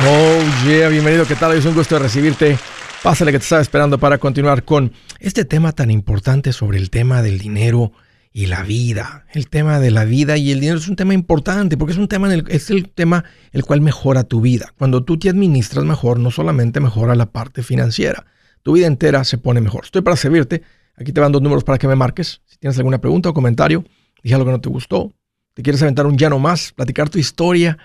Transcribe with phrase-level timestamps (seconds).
[0.00, 1.56] Oh, yeah, bienvenido, ¿qué tal?
[1.56, 2.56] Es un gusto recibirte.
[3.02, 7.20] Pásale que te estaba esperando para continuar con este tema tan importante sobre el tema
[7.20, 7.90] del dinero
[8.32, 9.26] y la vida.
[9.32, 12.06] El tema de la vida y el dinero es un tema importante porque es un
[12.06, 14.72] tema en el, es el tema el cual mejora tu vida.
[14.78, 18.24] Cuando tú te administras mejor, no solamente mejora la parte financiera,
[18.62, 19.84] tu vida entera se pone mejor.
[19.84, 20.62] Estoy para servirte.
[20.96, 22.40] Aquí te van dos números para que me marques.
[22.46, 23.84] Si tienes alguna pregunta o comentario,
[24.22, 25.12] dije algo que no te gustó,
[25.54, 27.78] te quieres aventar un ya no más, platicar tu historia.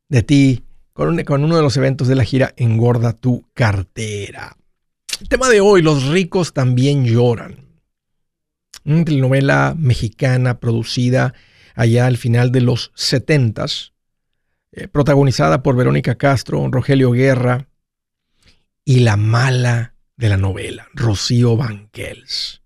[0.09, 4.56] de ti, con uno de los eventos de la gira Engorda tu cartera.
[5.19, 7.65] El tema de hoy, los ricos también lloran.
[8.85, 11.33] Una telenovela mexicana producida
[11.73, 13.65] allá al final de los 70
[14.73, 17.67] eh, protagonizada por Verónica Castro, Rogelio Guerra
[18.85, 22.61] y la mala de la novela, Rocío Banquels.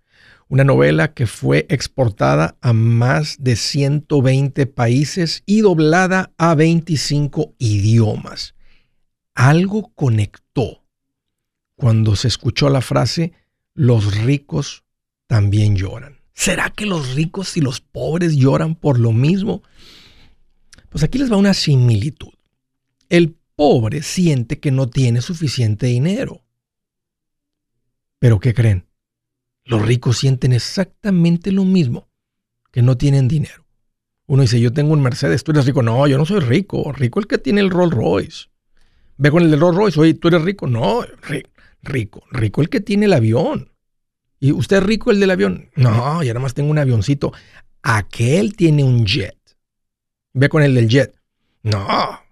[0.50, 8.56] Una novela que fue exportada a más de 120 países y doblada a 25 idiomas.
[9.34, 10.81] Algo conectó
[11.82, 13.34] cuando se escuchó la frase,
[13.74, 14.84] los ricos
[15.26, 16.20] también lloran.
[16.32, 19.64] ¿Será que los ricos y los pobres lloran por lo mismo?
[20.90, 22.34] Pues aquí les va una similitud.
[23.10, 26.44] El pobre siente que no tiene suficiente dinero.
[28.20, 28.86] Pero ¿qué creen?
[29.66, 32.10] Los ricos sienten exactamente lo mismo,
[32.72, 33.66] que no tienen dinero.
[34.28, 35.82] Uno dice, yo tengo un Mercedes, tú eres rico.
[35.82, 36.92] No, yo no soy rico.
[36.92, 38.50] Rico el que tiene el Rolls Royce.
[39.18, 40.68] Ve con el del Rolls Royce, oye, ¿tú eres rico?
[40.68, 41.51] No, rico
[41.84, 42.24] rico.
[42.32, 43.72] Rico el que tiene el avión.
[44.40, 45.70] ¿Y usted es rico el del avión?
[45.76, 47.32] No, yo nada más tengo un avioncito.
[47.84, 49.38] Aquel tiene un jet.
[50.34, 51.16] Ve con el del jet.
[51.64, 52.24] No, ah,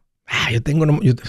[0.52, 0.86] yo tengo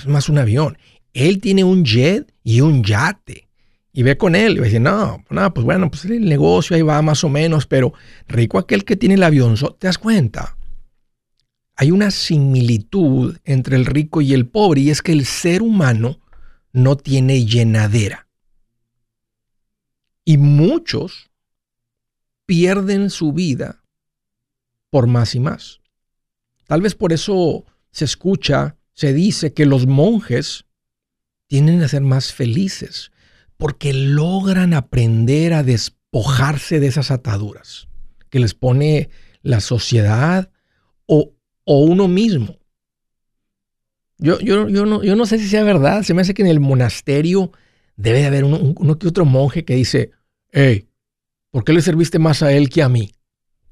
[0.07, 0.79] más un avión.
[1.13, 3.49] Él tiene un jet y un yate.
[3.93, 6.77] Y ve con él y va a decir, no, no, pues bueno, pues el negocio
[6.77, 7.93] ahí va más o menos, pero
[8.29, 9.57] rico aquel que tiene el avión.
[9.79, 10.57] ¿Te das cuenta?
[11.77, 16.21] Hay una similitud entre el rico y el pobre y es que el ser humano
[16.73, 18.29] no tiene llenadera.
[20.25, 21.31] Y muchos
[22.47, 23.83] pierden su vida
[24.91, 25.81] por más y más.
[26.67, 30.67] Tal vez por eso se escucha, se dice que los monjes
[31.47, 33.11] tienen a ser más felices,
[33.57, 37.89] porque logran aprender a despojarse de esas ataduras
[38.31, 39.11] que les pone
[39.43, 40.51] la sociedad
[41.07, 42.60] o, o uno mismo.
[44.21, 46.03] Yo, yo, yo, no, yo no sé si sea verdad.
[46.03, 47.53] Se me hace que en el monasterio
[47.97, 50.11] debe de haber uno, que otro monje que dice,
[50.53, 50.89] hey,
[51.51, 53.13] ¿por qué le serviste más a él que a mí?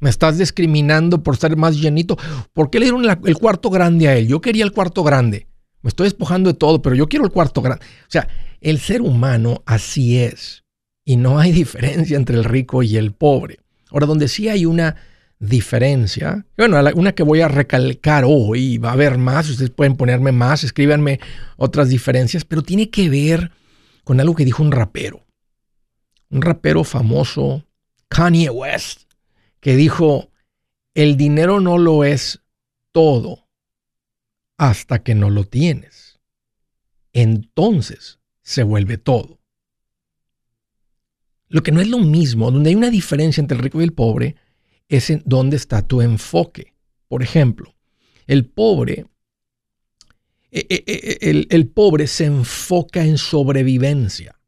[0.01, 2.17] Me estás discriminando por ser más llenito.
[2.53, 4.29] ¿Por qué le dieron el cuarto grande a él?
[4.29, 5.49] Yo quería el cuarto grande.
[5.83, 7.85] Me estoy despojando de todo, pero yo quiero el cuarto grande.
[7.85, 8.29] O sea,
[8.61, 10.65] el ser humano así es.
[11.05, 13.61] Y no hay diferencia entre el rico y el pobre.
[13.91, 14.97] Ahora, donde sí hay una
[15.39, 16.47] diferencia.
[16.57, 20.65] Bueno, una que voy a recalcar hoy, va a haber más, ustedes pueden ponerme más,
[20.65, 21.21] escríbanme
[21.57, 23.53] otras diferencias, pero tiene que ver
[24.05, 25.25] con algo que dijo un rapero.
[26.31, 27.65] Un rapero famoso,
[28.09, 29.03] Kanye West,
[29.61, 30.31] que dijo,
[30.95, 32.41] el dinero no lo es
[32.93, 33.49] todo
[34.57, 36.19] hasta que no lo tienes.
[37.13, 39.39] Entonces se vuelve todo.
[41.49, 43.93] Lo que no es lo mismo, donde hay una diferencia entre el rico y el
[43.95, 44.37] pobre,
[44.89, 46.75] es en dónde está tu enfoque.
[47.09, 47.75] Por ejemplo,
[48.27, 49.07] el pobre,
[50.51, 54.39] eh, eh, eh, el, pobre se enfoca en sobrevivencia.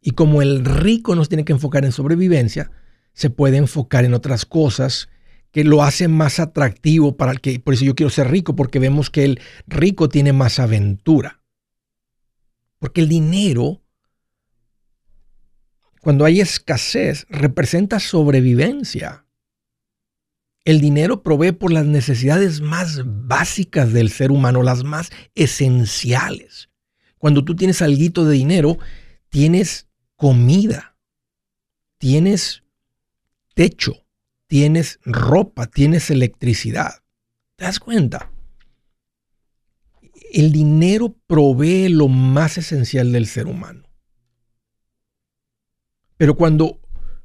[0.00, 2.70] Y como el rico nos tiene que enfocar en sobrevivencia,
[3.12, 5.08] se puede enfocar en otras cosas
[5.50, 8.78] que lo hacen más atractivo para el que, por eso yo quiero ser rico, porque
[8.78, 11.42] vemos que el rico tiene más aventura.
[12.78, 13.79] Porque el dinero
[16.00, 19.26] cuando hay escasez, representa sobrevivencia.
[20.64, 26.70] El dinero provee por las necesidades más básicas del ser humano, las más esenciales.
[27.18, 28.78] Cuando tú tienes algo de dinero,
[29.28, 30.96] tienes comida,
[31.98, 32.62] tienes
[33.54, 34.06] techo,
[34.46, 37.02] tienes ropa, tienes electricidad.
[37.56, 38.30] ¿Te das cuenta?
[40.32, 43.89] El dinero provee lo más esencial del ser humano.
[46.20, 46.78] Pero cuando,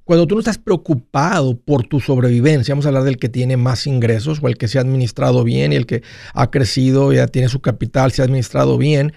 [0.05, 3.87] cuando tú no estás preocupado por tu sobrevivencia, vamos a hablar del que tiene más
[3.87, 6.01] ingresos o el que se ha administrado bien y el que
[6.33, 9.11] ha crecido, ya tiene su capital, se ha administrado bien.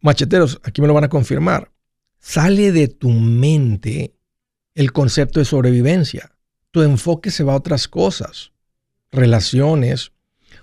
[0.00, 1.70] Macheteros, aquí me lo van a confirmar.
[2.18, 4.14] sale de tu mente
[4.74, 6.32] el concepto de sobrevivencia.
[6.70, 8.52] Tu enfoque se va a otras cosas,
[9.10, 10.12] relaciones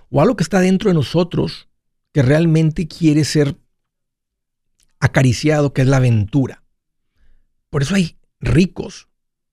[0.10, 1.68] o algo que está dentro de nosotros
[2.12, 3.56] que realmente quiere ser
[5.00, 6.59] acariciado, que es la aventura.
[7.70, 9.08] Por eso hay ricos,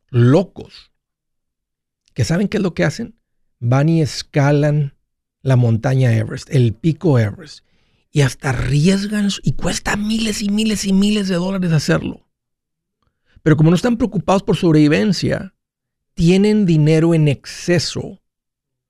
[0.09, 0.93] locos,
[2.15, 3.19] que saben qué es lo que hacen.
[3.59, 4.97] Van y escalan
[5.43, 7.65] la montaña Everest, el pico Everest,
[8.11, 12.27] y hasta arriesgan y cuesta miles y miles y miles de dólares hacerlo.
[13.43, 15.55] Pero como no están preocupados por sobrevivencia,
[16.15, 18.23] tienen dinero en exceso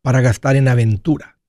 [0.00, 1.40] para gastar en aventura.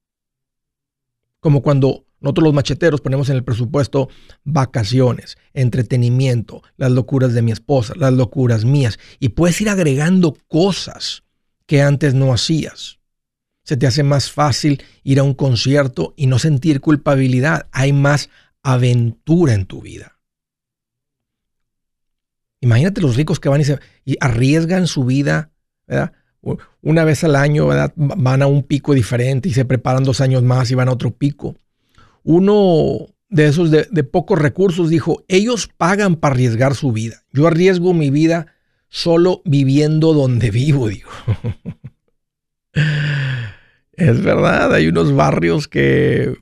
[1.39, 4.09] Como cuando nosotros los macheteros ponemos en el presupuesto
[4.43, 11.23] vacaciones, entretenimiento, las locuras de mi esposa, las locuras mías, y puedes ir agregando cosas
[11.65, 12.99] que antes no hacías.
[13.63, 17.67] Se te hace más fácil ir a un concierto y no sentir culpabilidad.
[17.71, 18.29] Hay más
[18.61, 20.19] aventura en tu vida.
[22.59, 25.51] Imagínate los ricos que van y, se, y arriesgan su vida.
[26.81, 27.67] Una vez al año.
[27.95, 31.11] Van a un pico diferente y se preparan dos años más y van a otro
[31.11, 31.55] pico
[32.27, 37.23] uno de esos de, pocos recursos dijo, ellos pagan para arriesgar su vida.
[37.31, 38.47] Yo arriesgo mi vida
[38.89, 41.09] solo viviendo donde vivo, digo.
[43.93, 46.35] es verdad, hay unos barrios que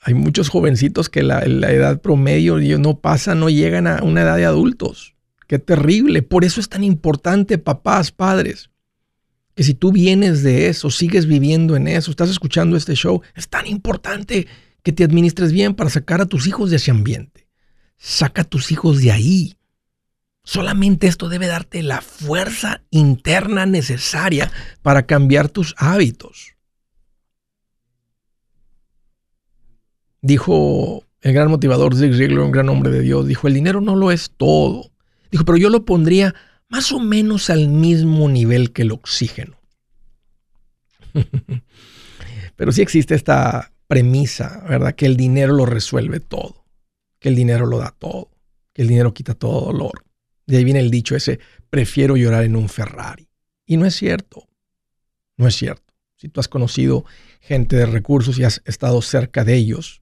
[0.00, 4.36] hay muchos jovencitos que la, la edad promedio no pasa, no llegan a una edad
[4.36, 5.14] de adultos.
[5.46, 6.20] Qué terrible.
[6.20, 8.68] Por eso es tan importante, papás, padres,
[9.54, 13.48] que si tú vienes de eso, sigues viviendo en eso, estás escuchando este show, es
[13.48, 14.46] tan importante
[14.82, 17.48] que te administres bien para sacar a tus hijos de ese ambiente.
[17.96, 19.56] Saca a tus hijos de ahí.
[20.44, 24.50] Solamente esto debe darte la fuerza interna necesaria
[24.82, 26.54] para cambiar tus hábitos.
[30.20, 33.94] Dijo el gran motivador Zig Ziglar, un gran hombre de Dios, dijo, el dinero no
[33.94, 34.90] lo es todo.
[35.30, 36.34] Dijo, pero yo lo pondría
[36.68, 39.60] más o menos al mismo nivel que el oxígeno.
[42.56, 44.94] pero sí existe esta premisa, ¿verdad?
[44.94, 46.64] Que el dinero lo resuelve todo,
[47.18, 48.30] que el dinero lo da todo,
[48.72, 50.06] que el dinero quita todo dolor.
[50.46, 53.28] De ahí viene el dicho ese, prefiero llorar en un Ferrari.
[53.66, 54.48] Y no es cierto,
[55.36, 55.92] no es cierto.
[56.16, 57.04] Si tú has conocido
[57.42, 60.00] gente de recursos y has estado cerca de ellos,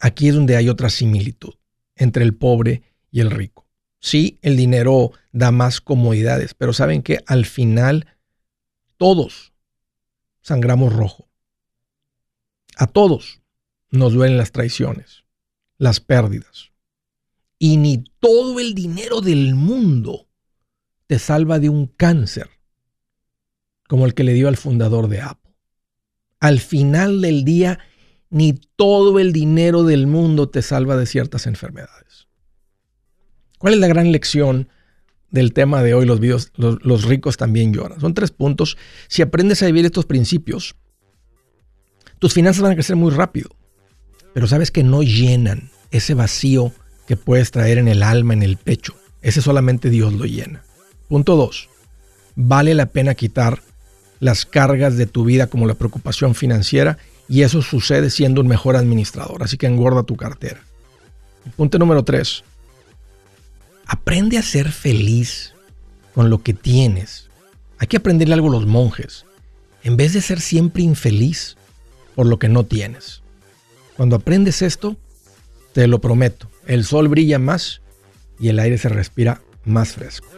[0.00, 1.52] aquí es donde hay otra similitud
[1.94, 3.68] entre el pobre y el rico.
[4.00, 8.06] Sí, el dinero da más comodidades, pero saben que al final
[8.96, 9.52] todos
[10.40, 11.28] sangramos rojo.
[12.76, 13.42] A todos
[13.90, 15.24] nos duelen las traiciones,
[15.78, 16.72] las pérdidas.
[17.58, 20.28] Y ni todo el dinero del mundo
[21.06, 22.48] te salva de un cáncer
[23.88, 25.52] como el que le dio al fundador de Apple.
[26.40, 27.78] Al final del día,
[28.30, 32.26] ni todo el dinero del mundo te salva de ciertas enfermedades.
[33.58, 34.68] ¿Cuál es la gran lección
[35.30, 36.06] del tema de hoy?
[36.06, 38.00] Los, videos, los, los ricos también lloran.
[38.00, 38.78] Son tres puntos.
[39.08, 40.74] Si aprendes a vivir estos principios,
[42.22, 43.50] tus finanzas van a crecer muy rápido,
[44.32, 46.70] pero sabes que no llenan ese vacío
[47.08, 48.94] que puedes traer en el alma, en el pecho.
[49.22, 50.62] Ese solamente Dios lo llena.
[51.08, 51.68] Punto 2.
[52.36, 53.60] Vale la pena quitar
[54.20, 56.96] las cargas de tu vida como la preocupación financiera
[57.28, 59.42] y eso sucede siendo un mejor administrador.
[59.42, 60.60] Así que engorda tu cartera.
[61.56, 62.44] Punto número 3.
[63.84, 65.54] Aprende a ser feliz
[66.14, 67.30] con lo que tienes.
[67.78, 69.26] Hay que aprenderle algo a los monjes.
[69.82, 71.56] En vez de ser siempre infeliz,
[72.14, 73.22] por lo que no tienes.
[73.96, 74.96] Cuando aprendes esto,
[75.72, 77.80] te lo prometo, el sol brilla más
[78.38, 80.28] y el aire se respira más fresco.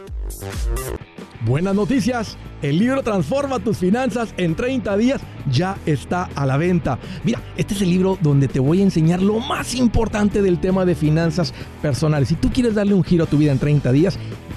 [1.44, 6.98] Buenas noticias, el libro Transforma tus finanzas en 30 días ya está a la venta.
[7.22, 10.86] Mira, este es el libro donde te voy a enseñar lo más importante del tema
[10.86, 11.52] de finanzas
[11.82, 12.28] personales.
[12.28, 14.18] Si tú quieres darle un giro a tu vida en 30 días,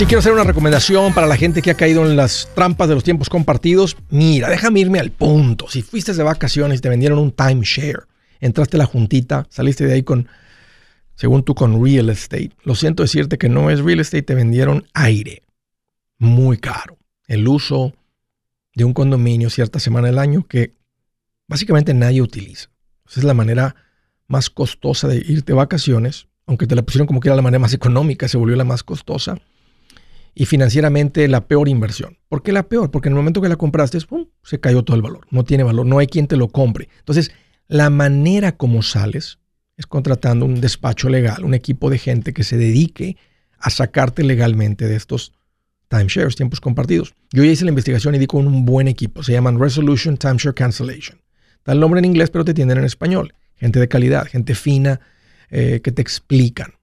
[0.00, 2.94] Si quiero hacer una recomendación para la gente que ha caído en las trampas de
[2.94, 5.68] los tiempos compartidos, mira, déjame irme al punto.
[5.68, 8.04] Si fuiste de vacaciones y te vendieron un timeshare,
[8.40, 10.26] entraste a la juntita, saliste de ahí con,
[11.16, 12.52] según tú, con real estate.
[12.64, 15.42] Lo siento decirte que no es real estate, te vendieron aire.
[16.16, 16.96] Muy caro.
[17.26, 17.92] El uso
[18.74, 20.72] de un condominio cierta semana del año que
[21.46, 22.70] básicamente nadie utiliza.
[23.06, 23.76] Esa es la manera
[24.28, 27.58] más costosa de irte de vacaciones, aunque te la pusieron como que era la manera
[27.58, 29.36] más económica, se volvió la más costosa
[30.34, 32.18] y financieramente la peor inversión.
[32.28, 32.90] ¿Por qué la peor?
[32.90, 34.26] Porque en el momento que la compraste, ¡pum!
[34.42, 35.26] se cayó todo el valor.
[35.30, 36.88] No tiene valor, no hay quien te lo compre.
[36.98, 37.32] Entonces,
[37.68, 39.38] la manera como sales
[39.76, 43.16] es contratando un despacho legal, un equipo de gente que se dedique
[43.58, 45.32] a sacarte legalmente de estos
[45.88, 47.14] timeshares, tiempos compartidos.
[47.32, 49.22] Yo ya hice la investigación y di con un buen equipo.
[49.22, 51.20] Se llaman Resolution Timeshare Cancellation.
[51.64, 53.34] Da el nombre en inglés, pero te atienden en español.
[53.56, 55.00] Gente de calidad, gente fina,
[55.50, 56.79] eh, que te explican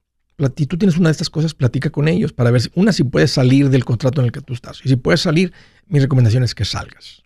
[0.56, 3.04] si tú tienes una de estas cosas, platica con ellos para ver, si, una, si
[3.04, 4.80] puedes salir del contrato en el que tú estás.
[4.84, 5.52] Y si puedes salir,
[5.86, 7.22] mi recomendación es que salgas.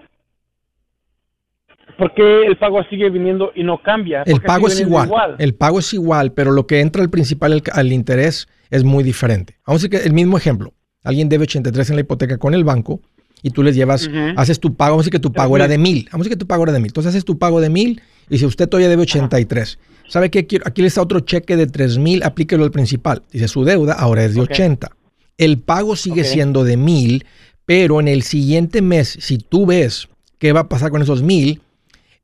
[1.98, 4.24] ¿Por qué el pago sigue viniendo y no cambia?
[4.26, 7.92] El pago es igual, El pago es igual, pero lo que entra al principal, al
[7.92, 9.58] interés, es muy diferente.
[9.68, 10.74] Vamos a decir que el mismo ejemplo.
[11.04, 13.02] Alguien debe 83 en la hipoteca con el banco
[13.42, 15.78] y tú les llevas, haces tu pago, vamos a decir que tu pago era de
[15.78, 16.08] mil.
[16.12, 16.88] Vamos a decir que tu pago era de mil.
[16.88, 19.78] Entonces haces tu pago de mil y si usted todavía debe 83.
[20.08, 20.48] ¿Sabe qué?
[20.66, 23.24] Aquí le está otro cheque de 3 mil, aplíquelo al principal.
[23.32, 24.92] Dice, su deuda ahora es de 80.
[25.38, 27.26] El pago sigue siendo de mil,
[27.66, 30.08] pero en el siguiente mes, si tú ves
[30.38, 31.62] qué va a pasar con esos mil,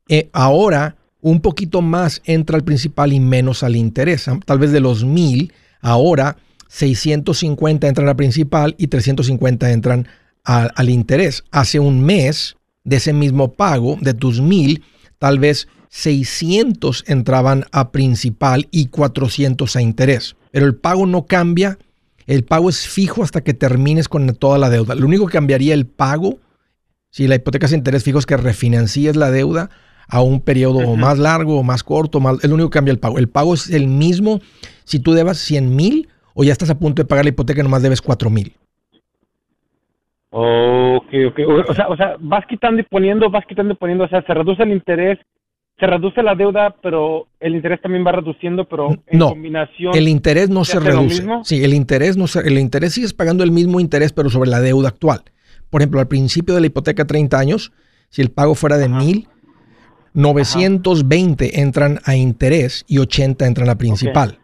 [0.07, 4.25] eh, ahora un poquito más entra al principal y menos al interés.
[4.45, 6.37] Tal vez de los mil, ahora
[6.69, 10.07] 650 entran al principal y 350 entran
[10.43, 11.43] al interés.
[11.51, 14.83] Hace un mes de ese mismo pago, de tus mil,
[15.19, 20.35] tal vez 600 entraban a principal y 400 a interés.
[20.51, 21.77] Pero el pago no cambia,
[22.27, 24.95] el pago es fijo hasta que termines con toda la deuda.
[24.95, 26.37] Lo único que cambiaría el pago,
[27.09, 29.69] si la hipoteca es interés fijo, es que refinancies la deuda
[30.07, 32.99] a un periodo más largo o más corto, más, es lo único que cambia el
[32.99, 33.19] pago.
[33.19, 34.39] El pago es el mismo
[34.83, 37.63] si tú debas 100 mil o ya estás a punto de pagar la hipoteca y
[37.63, 38.53] nomás debes 4 mil.
[40.31, 41.39] Ok, ok.
[41.69, 44.33] O, sea, o sea, vas quitando y poniendo, vas quitando y poniendo, o sea, se
[44.33, 45.19] reduce el interés
[45.79, 49.95] se reduce la deuda, pero el interés también va reduciendo, pero en no, combinación.
[49.95, 51.25] El interés no se, reduce.
[51.43, 54.59] Sí, el interés no se, el interés sigues pagando el mismo interés, pero sobre la
[54.59, 55.21] deuda actual.
[55.69, 57.71] Por ejemplo, al principio de la hipoteca 30 años,
[58.09, 58.97] si el pago fuera de Ajá.
[58.97, 59.27] mil,
[60.13, 64.39] 920 entran a interés y 80 entran a principal.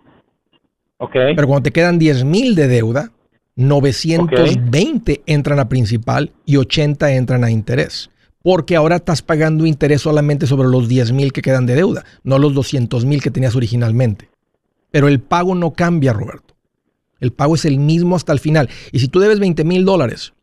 [0.98, 1.14] Ok.
[1.14, 3.12] Pero cuando te quedan 10 mil de deuda,
[3.56, 8.10] 920 entran a principal y 80 entran a interés.
[8.46, 12.38] Porque ahora estás pagando interés solamente sobre los 10 mil que quedan de deuda, no
[12.38, 14.30] los 200 mil que tenías originalmente.
[14.92, 16.54] Pero el pago no cambia, Roberto.
[17.20, 18.70] El pago es el mismo hasta el final.
[18.92, 20.34] Y si tú debes 20 mil dólares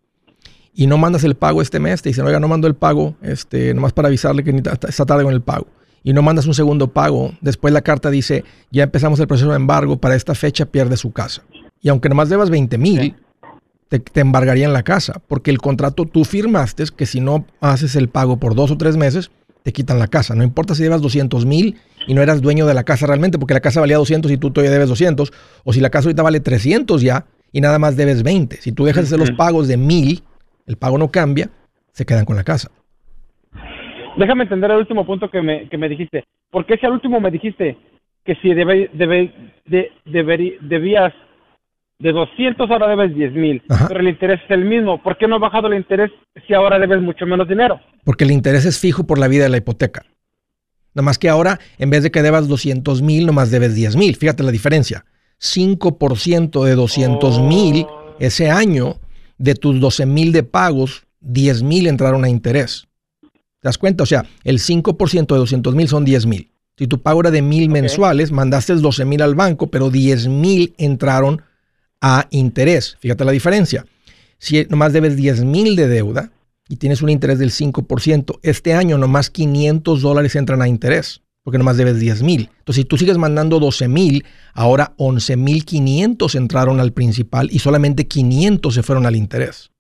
[0.75, 3.73] y no mandas el pago este mes, te dicen, oiga, no mando el pago, este,
[3.73, 5.69] nomás para avisarle que está tarde con el pago.
[6.03, 8.43] Y no mandas un segundo pago, después la carta dice,
[8.73, 11.45] ya empezamos el proceso de embargo, para esta fecha pierde su casa.
[11.81, 13.15] Y aunque nomás debas 20 mil,
[13.93, 18.09] te, te embargarían la casa, porque el contrato tú firmaste que si no haces el
[18.09, 19.31] pago por dos o tres meses,
[19.63, 20.35] te quitan la casa.
[20.35, 23.53] No importa si debas 200 mil y no eras dueño de la casa realmente, porque
[23.53, 25.31] la casa valía 200 y tú todavía debes 200,
[25.63, 28.57] o si la casa ahorita vale 300 ya y nada más debes 20.
[28.57, 30.23] Si tú dejas de hacer los pagos de mil,
[30.67, 31.51] el pago no cambia,
[31.93, 32.71] se quedan con la casa.
[34.17, 36.25] Déjame entender el último punto que me, que me dijiste.
[36.51, 37.77] Porque si al último me dijiste
[38.25, 39.91] que si debe, debe, de,
[40.63, 41.13] debías
[42.03, 43.63] de 200, ahora debes 10 mil.
[43.89, 45.01] Pero el interés es el mismo.
[45.03, 46.11] ¿Por qué no ha bajado el interés
[46.47, 47.81] si ahora debes mucho menos dinero?
[48.05, 50.05] Porque el interés es fijo por la vida de la hipoteca.
[50.95, 54.17] Nada más que ahora, en vez de que debas 200 mil, nomás debes 10 mil.
[54.17, 55.05] Fíjate la diferencia.
[55.41, 58.15] 5% de 200 mil Oh.
[58.19, 58.97] ese año,
[59.39, 62.89] de tus 12 mil de pagos, 10 mil entraron a interés.
[63.23, 64.03] ¿Te das cuenta?
[64.03, 66.51] O sea, el 5% de 200 mil son 10 mil.
[66.77, 70.75] Si tu pago era de mil mensuales, mandaste 12 mil al banco, pero 10 mil
[70.79, 71.43] entraron
[72.03, 72.97] a interés.
[73.01, 73.87] Fíjate la diferencia.
[74.39, 76.31] Si nomás debes 10 mil de deuda
[76.69, 81.59] y tienes un interés del 5%, este año nomás 500 dólares entran a interés, porque
[81.59, 82.51] nomás debes 10 mil.
[82.59, 87.61] Entonces, si tú sigues mandando 12 mil, ahora 11 mil 500 entraron al principal y
[87.61, 89.71] solamente 500 se fueron al interés.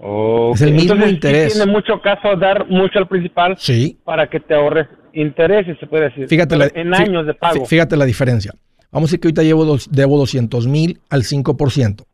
[0.00, 1.52] Es el mismo Entonces, sí interés.
[1.54, 3.98] tiene mucho caso dar mucho al principal Sí.
[4.04, 6.28] para que te ahorres intereses, se puede decir.
[6.28, 7.64] Fíjate la, en años de pago.
[7.64, 8.54] fí- Fíjate la diferencia.
[8.90, 12.04] Vamos a decir que ahorita llevo dos- debo 200 mil al 5%.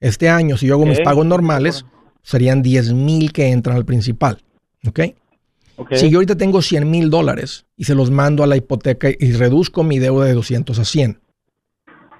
[0.00, 1.04] Este año, si yo hago mis Ok.
[1.04, 1.84] pagos normales,
[2.22, 4.38] serían 10 mil que entran al principal.
[4.86, 5.00] ¿Ok?
[5.76, 5.94] Ok.
[5.94, 9.32] Si yo ahorita tengo 100 mil dólares y se los mando a la hipoteca y
[9.32, 11.20] reduzco mi deuda de 200 a 100,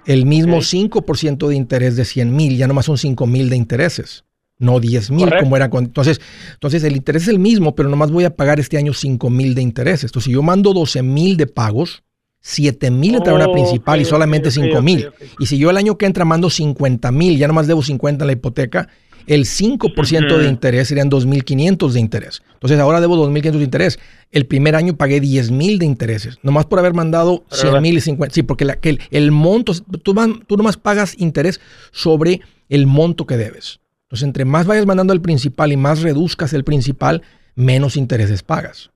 [0.06, 0.62] el mismo Ok.
[0.64, 4.24] 5% de interés de 100 mil, ya nomás son 5 mil de intereses,
[4.58, 5.84] no 10 mil como era con...
[5.84, 6.20] Entonces,
[6.54, 9.54] entonces, el interés es el mismo, pero nomás voy a pagar este año 5 mil
[9.54, 10.04] de intereses.
[10.10, 12.02] Entonces, si yo mando 12 mil de pagos,
[12.42, 15.08] 7 mil entraron a Oh, principal y solamente ok, 5 mil.
[15.38, 18.26] Y si yo el año que entra mando 50 mil, ya nomás debo 50 en
[18.26, 18.88] la hipoteca,
[19.28, 20.48] el 5% de Ujú.
[20.50, 22.42] interés serían 2.500 de interés.
[22.54, 23.98] Entonces ahora debo 2.500 de interés.
[24.32, 28.00] El primer año pagué 10.000 de intereses, nomás por haber mandado Pero 100 mil y
[28.00, 28.34] 50.
[28.34, 31.60] Sí, porque la- que el, el monto, tú, man- tú nomás pagas interés
[31.92, 33.78] sobre el monto que debes.
[34.06, 37.22] Entonces, entre más vayas mandando al principal y más reduzcas el principal,
[37.54, 38.90] menos intereses pagas.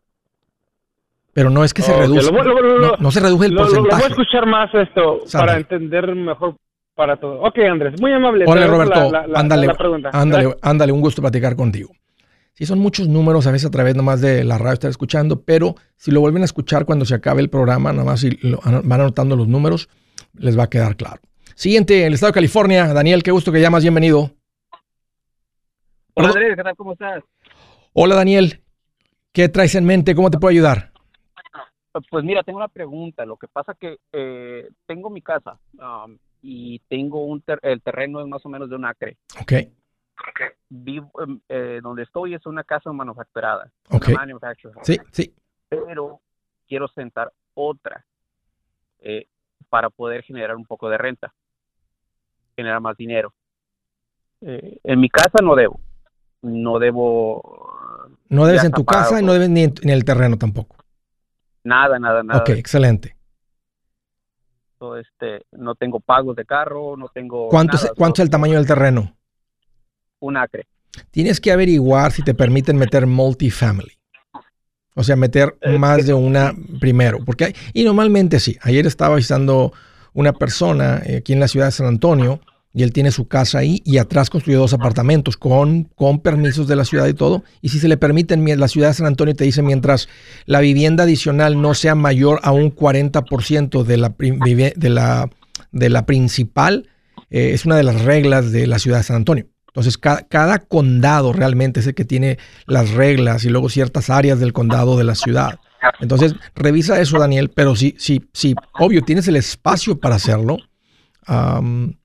[1.37, 2.33] Pero no es que se Ok, reduzca.
[2.33, 4.11] lo voy- lo- lo- no, no se reduce el Lo- lo- lo voy a porcentaje.
[4.11, 6.57] escuchar más esto para entender mejor
[6.95, 7.43] para todo.
[7.43, 8.47] Ok, Andrés, muy amable.
[8.49, 10.11] Hola Roberto, la- la- la- ándale, la pregunta.
[10.15, 11.91] ándale, ándale, un gusto platicar contigo.
[12.55, 15.75] Sí, son muchos números, a veces a través nomás de la radio estar escuchando, pero
[15.97, 19.01] si lo vuelven a escuchar cuando se acabe el programa, nada más si lo- van
[19.03, 19.91] anotando los números,
[20.39, 21.21] les va a quedar claro.
[21.55, 22.95] Siguiente, el estado de California.
[22.95, 24.31] Daniel, qué gusto que llamas, bienvenido.
[26.15, 26.29] Hola.
[26.29, 26.77] Andrés, ¿qué tal?
[26.77, 27.23] ¿Cómo estás?
[27.93, 28.63] Hola Daniel,
[29.33, 30.15] ¿qué traes en mente?
[30.15, 30.93] ¿Cómo te puedo ayudar?
[32.11, 33.25] Pues mira, tengo una pregunta.
[33.25, 38.21] Lo que pasa que eh, tengo mi casa um, y tengo un ter- el terreno
[38.21, 39.17] es más o menos de un acre.
[39.41, 39.53] Ok,
[40.69, 43.71] Vivo, em, eh, donde estoy es una casa manufacturada.
[43.91, 44.09] ok.
[44.83, 45.35] Sí, sí.
[45.69, 46.21] Pero
[46.67, 48.05] quiero sentar otra
[49.01, 49.27] eh,
[49.69, 51.33] para poder generar un poco de renta,
[52.57, 53.33] generar más dinero.
[54.41, 55.81] Eh, en mi casa no debo,
[56.43, 57.71] no debo
[58.29, 60.76] No debes en tu casa y no debes ni en, ni en el terreno tampoco.
[61.67, 62.41] Nada, nada, nada.
[62.41, 63.17] Ok, excelente.
[64.79, 68.55] So, este, no tengo pagos de carro, no tengo ¿Cuánto, es, ¿Cuánto es el tamaño
[68.55, 69.17] del terreno?
[70.19, 70.67] un acre.
[71.11, 73.93] Tienes que averiguar si te permiten meter multifamily.
[74.95, 77.19] O sea, meter Eh, más de una primero.
[77.25, 78.57] Porque hay- y normalmente sí.
[78.63, 79.73] Ayer estaba visitando
[80.15, 82.41] una persona eh, aquí en la ciudad de San Antonio
[82.77, 86.77] y él tiene su casa ahí y atrás construyó dos apartamentos con, con permisos de
[86.77, 87.43] la ciudad y todo.
[87.63, 90.11] Y si se le permiten, la ciudad de San Antonio te dice mientras
[90.45, 95.31] la vivienda adicional no sea mayor a un 40% de la, de la,
[95.73, 96.89] de la principal,
[97.31, 99.47] eh, es una de las reglas de la ciudad de San Antonio.
[99.69, 102.37] Entonces, ca- cada, condado realmente es el que tiene
[102.67, 105.59] las reglas y luego ciertas áreas del condado de la ciudad.
[106.01, 110.59] Entonces, revisa eso, Daniel, pero sí, sí, sí, obvio, tienes el espacio para hacerlo.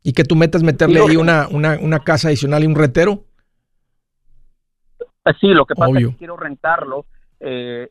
[0.03, 3.25] Y que tú metas meterle ahí una, una, una casa adicional y un retero.
[5.39, 7.05] Sí, lo que pasa es que quiero rentarlo.
[7.39, 7.89] Eh,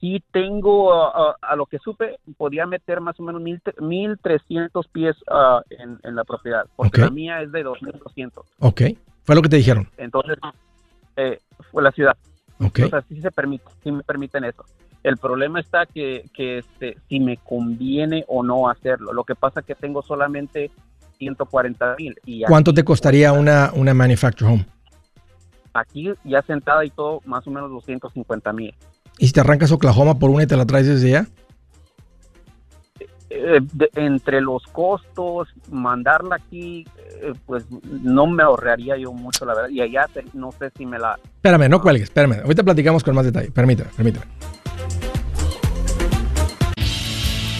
[0.00, 5.60] sí tengo, a lo que supe, podía meter más o menos mil, 1.300 pies uh,
[5.70, 8.42] en, en, la propiedad, porque la mía es de 2.200.
[8.58, 8.82] Ok,
[9.22, 9.88] fue lo que te dijeron.
[9.96, 10.38] Entonces,
[11.16, 11.38] eh,
[11.70, 12.16] fue la ciudad.
[12.58, 12.80] Ok.
[12.84, 14.64] O sea, sí se permite, sí me permiten eso.
[15.02, 19.12] El problema está que, que este, si me conviene o no hacerlo.
[19.12, 20.70] Lo que pasa es que tengo solamente
[21.18, 22.14] 140 mil.
[22.46, 24.66] ¿Cuánto te costaría una, una manufactured home?
[25.74, 28.74] Aquí ya sentada y todo, más o menos 250 mil.
[29.18, 31.28] ¿Y si te arrancas Oklahoma por una y te la traes desde allá?
[33.30, 33.60] Eh,
[33.94, 36.84] entre los costos, mandarla aquí,
[37.22, 39.70] eh, pues no me ahorraría yo mucho, la verdad.
[39.70, 41.18] Y allá no sé si me la...
[41.24, 42.42] Espérame, no cuelgues, espérame.
[42.42, 43.50] Ahorita platicamos con más detalle.
[43.50, 44.26] Permítame, permítame.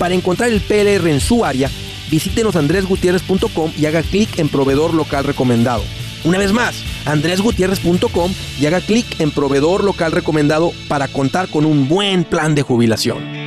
[0.00, 1.70] Para encontrar el PLR en su área,
[2.10, 5.84] visítenos andresgutierrez.com y haga clic en proveedor local recomendado.
[6.24, 11.86] Una vez más, andresgutierrez.com y haga clic en proveedor local recomendado para contar con un
[11.86, 13.40] buen plan de jubilación.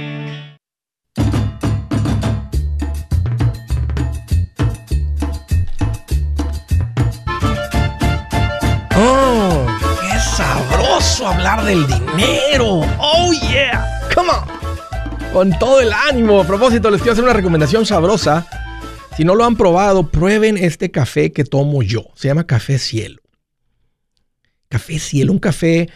[11.25, 12.81] hablar del dinero.
[12.99, 13.81] Oh yeah,
[14.13, 14.62] come on.
[15.34, 16.39] Con todo el ánimo.
[16.39, 18.46] A propósito, les quiero hacer una recomendación sabrosa.
[19.17, 22.06] Si no lo han probado, prueben este café que tomo yo.
[22.13, 23.19] Se llama Café Cielo.
[24.69, 25.89] Café Cielo, un café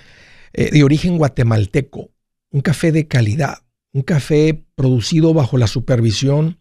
[0.53, 2.09] eh, de origen guatemalteco,
[2.49, 3.59] un café de calidad,
[3.93, 6.59] un café producido bajo la supervisión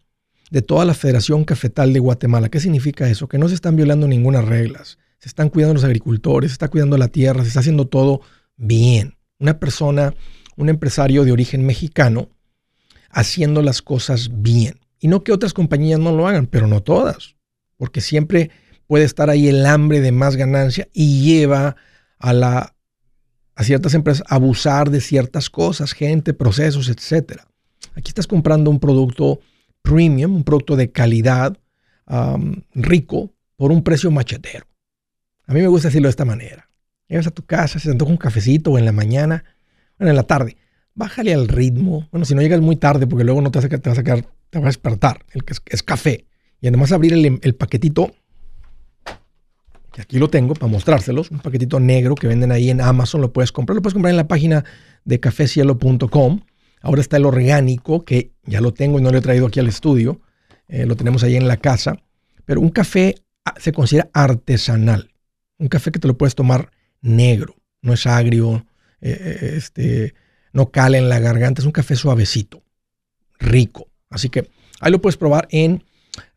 [0.51, 2.49] de toda la Federación Cafetal de Guatemala.
[2.49, 3.27] ¿Qué significa eso?
[3.27, 4.99] Que no se están violando ninguna reglas.
[5.17, 8.21] Se están cuidando los agricultores, se está cuidando la tierra, se está haciendo todo
[8.55, 9.17] bien.
[9.39, 10.13] Una persona,
[10.55, 12.29] un empresario de origen mexicano,
[13.09, 14.79] haciendo las cosas bien.
[14.99, 17.35] Y no que otras compañías no lo hagan, pero no todas.
[17.77, 18.51] Porque siempre
[18.87, 21.75] puede estar ahí el hambre de más ganancia y lleva
[22.17, 22.75] a, la,
[23.55, 27.41] a ciertas empresas a abusar de ciertas cosas, gente, procesos, etc.
[27.95, 29.39] Aquí estás comprando un producto
[29.81, 31.57] premium, un producto de calidad,
[32.73, 34.65] rico, por un precio machetero.
[35.45, 36.69] A mí me gusta decirlo de esta manera.
[37.07, 39.43] Llegas a tu casa, se antoja un cafecito o en la mañana,
[39.97, 40.57] bueno, en la tarde.
[40.97, 42.07] Bájale al ritmo.
[42.11, 44.03] Bueno, si no llegas muy tarde, porque luego no te vas a, te vas a
[44.03, 45.23] te vas a despertar.
[45.31, 46.25] El es, café.
[46.59, 48.15] Y además abrir el, paquetito,
[49.93, 53.31] que aquí lo tengo para mostrárselos, un paquetito negro que venden ahí en Amazon, lo
[53.31, 53.75] puedes comprar.
[53.75, 54.65] Lo puedes comprar en la página
[55.05, 56.39] de cafecielo.com.
[56.81, 59.67] Ahora está el orgánico, que ya lo tengo y no lo he traído aquí al
[59.67, 60.19] estudio.
[60.67, 62.01] Eh, lo tenemos ahí en la casa.
[62.43, 63.13] Pero un café
[63.45, 65.11] ah, se considera artesanal.
[65.59, 68.65] Un café que te lo puedes tomar negro, no es agrio,
[68.99, 70.15] eh, eh, este,
[70.53, 72.63] no cala en la garganta, es un café suavecito,
[73.39, 73.87] rico.
[74.09, 75.83] Así que ahí lo puedes probar en,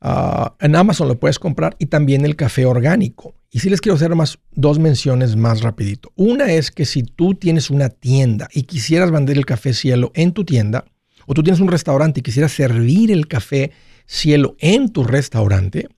[0.00, 3.34] ah, en Amazon, lo puedes comprar y también el café orgánico.
[3.50, 6.12] Y si les quiero hacer más dos menciones más rapidito.
[6.14, 10.32] Una es que si tú tienes una tienda y quisieras vender el café cielo en
[10.32, 10.84] tu tienda,
[11.26, 13.72] o tú tienes un restaurante y quisieras servir el café
[14.06, 15.88] cielo en tu restaurante,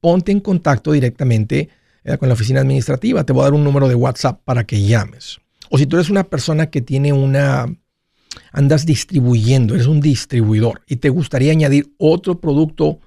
[0.00, 1.68] ponte en contacto directamente
[2.04, 3.24] eh, con la oficina administrativa.
[3.24, 5.38] Te voy a dar un número de WhatsApp para que llames.
[5.70, 7.66] O si tú eres una persona que tiene una,
[8.52, 12.98] andas distribuyendo, eres un distribuidor y te gustaría añadir otro producto,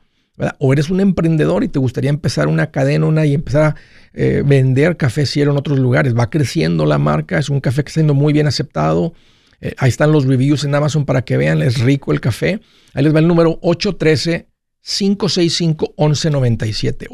[0.57, 3.75] o eres un emprendedor y te gustaría empezar una cadena una, y empezar a
[4.13, 6.17] eh, vender café cielo en otros lugares.
[6.17, 9.13] Va creciendo la marca, es un café que está siendo muy bien aceptado.
[9.61, 12.61] Eh, ahí están los reviews en Amazon para que vean, es rico el café.
[12.95, 14.47] Ahí les va el número 813
[14.83, 17.07] 565-1197.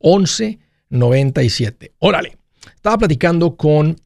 [0.00, 1.92] 813-565-1197.
[1.98, 2.35] Órale.
[2.86, 3.96] Estaba platicando con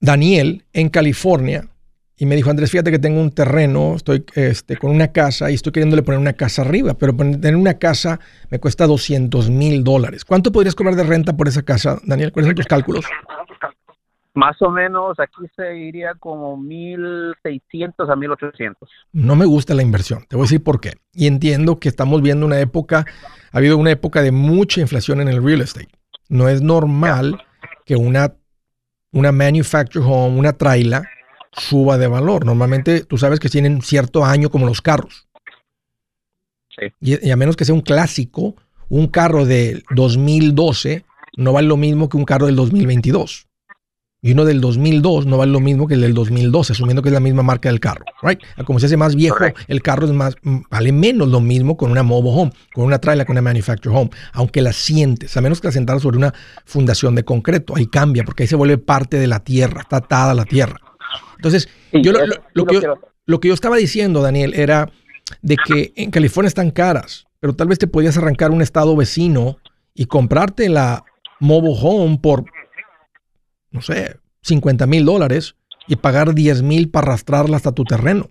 [0.00, 1.68] Daniel en California
[2.16, 5.54] y me dijo, Andrés, fíjate que tengo un terreno, estoy este, con una casa y
[5.56, 8.18] estoy queriéndole poner una casa arriba, pero tener una casa
[8.50, 10.24] me cuesta 200 mil dólares.
[10.24, 12.32] ¿Cuánto podrías cobrar de renta por esa casa, Daniel?
[12.32, 13.04] ¿Cuáles son tus cálculos?
[14.32, 18.88] Más o menos aquí se iría como 1600 a 1800.
[19.12, 20.24] No me gusta la inversión.
[20.30, 20.94] Te voy a decir por qué.
[21.12, 23.04] Y entiendo que estamos viendo una época,
[23.52, 25.88] ha habido una época de mucha inflación en el real estate.
[26.28, 27.42] No es normal
[27.84, 28.34] que una,
[29.12, 31.04] una manufactured home, una traila,
[31.52, 32.44] suba de valor.
[32.44, 35.28] Normalmente tú sabes que tienen cierto año como los carros.
[36.76, 36.86] Sí.
[37.00, 38.56] Y, y a menos que sea un clásico,
[38.88, 41.04] un carro de 2012
[41.36, 43.48] no vale lo mismo que un carro del 2022.
[44.24, 47.12] Y uno del 2002 no vale lo mismo que el del 2012, asumiendo que es
[47.12, 48.06] la misma marca del carro.
[48.22, 48.40] Right?
[48.64, 49.36] Como se hace más viejo,
[49.68, 52.98] el carro es más, mm, vale menos lo mismo con una mobile home, con una
[52.98, 54.08] trailer, con una manufactured home.
[54.32, 56.32] Aunque la sientes, a menos que la sentaras sobre una
[56.64, 57.76] fundación de concreto.
[57.76, 60.80] Ahí cambia, porque ahí se vuelve parte de la tierra, está atada a la tierra.
[61.36, 62.12] Entonces, Sí, yo
[62.54, 64.90] lo, que yo, lo que yo estaba diciendo, Daniel, era
[65.42, 69.58] de que en California están caras, pero tal vez te podías arrancar un estado vecino
[69.94, 71.04] y comprarte la
[71.40, 72.46] mobile home por,
[73.74, 75.56] no sé, 50 mil dólares
[75.88, 78.30] y pagar 10 mil para arrastrarla hasta tu terreno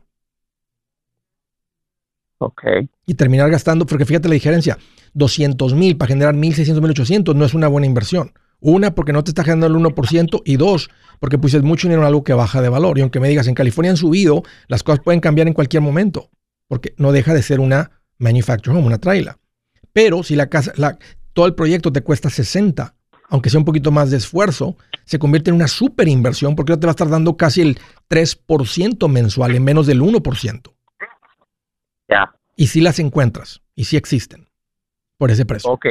[2.37, 2.63] Ok.
[3.05, 4.77] y terminar gastando, porque fíjate la diferencia,
[5.13, 8.33] 200 mil para generar 1.600, 1.800 no es una buena inversión.
[8.59, 12.07] Una, porque no te está generando el 1%, y dos, porque pusiste mucho dinero en
[12.07, 12.97] algo que baja de valor.
[12.97, 16.29] Y aunque me digas, en California han subido, las cosas pueden cambiar en cualquier momento,
[16.69, 19.37] porque no deja de ser una manufactured home, una traila.
[19.91, 20.97] Pero si la casa, la,
[21.33, 22.95] todo el proyecto te cuesta 60,
[23.33, 26.79] aunque sea un poquito más de esfuerzo, se convierte en una super inversión porque ya
[26.79, 30.71] te va a estar dando casi el 3% mensual en menos del 1%.
[32.07, 32.35] Ya.
[32.55, 34.47] Y si las encuentras, y si existen,
[35.17, 35.71] por ese precio.
[35.71, 35.87] Ok.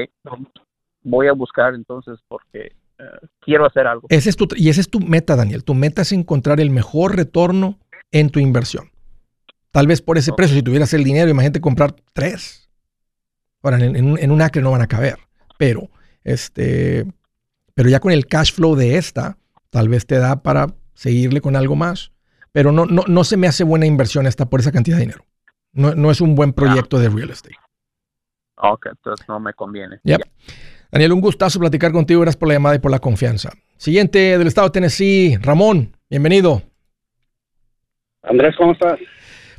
[1.03, 3.05] Voy a buscar entonces porque eh,
[3.41, 4.07] quiero hacer algo.
[4.09, 5.65] Ese es tu, y esa es tu meta, Daniel.
[5.65, 7.81] Tu meta es encontrar el mejor retorno
[8.13, 8.93] en tu inversión.
[9.73, 12.71] Tal vez por ese precio, si tuvieras el dinero, imagínate comprar tres.
[13.65, 15.19] Ahora, en, en un, en un acre no van a caber,
[15.59, 15.91] pero,
[16.23, 17.05] este,
[17.75, 19.39] pero ya con el cash flow de esta,
[19.71, 22.13] tal vez te da para seguirle con algo más.
[22.53, 25.25] Pero no, no, no se me hace buena inversión esta por esa cantidad de dinero.
[25.73, 27.57] No, no es un buen proyecto de real estate.
[28.57, 30.01] Ok, entonces no me conviene.
[30.05, 30.21] Yep.
[30.91, 32.21] Daniel, un gustazo platicar contigo.
[32.21, 33.51] Gracias por la llamada y por la confianza.
[33.79, 36.63] Siguiente del estado de Tennessee, Ramón, bienvenido.
[38.23, 38.99] Andrés, ¿cómo estás?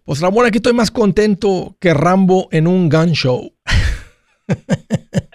[0.06, 3.52] Pues Ramón, aquí estoy más contento que Rambo en un gun show.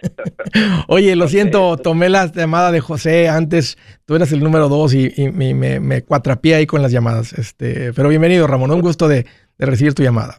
[0.89, 3.77] Oye, lo siento, tomé la llamada de José antes.
[4.07, 7.33] Tú eras el número dos y, y me, me, me cuatrapié ahí con las llamadas.
[7.33, 8.71] Este, pero bienvenido, Ramón.
[8.71, 9.27] Un gusto de,
[9.59, 10.39] de recibir tu llamada.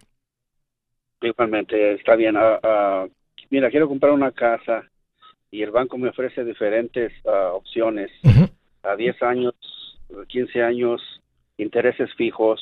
[1.22, 2.36] Igualmente, está bien.
[2.38, 3.08] Ah,
[3.50, 4.84] mira, quiero comprar una casa
[5.52, 8.12] y el banco me ofrece diferentes ah, opciones.
[8.84, 9.54] A 10 años,
[10.28, 11.02] 15 años,
[11.58, 12.62] intereses fijos.